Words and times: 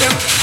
Show. 0.00 0.39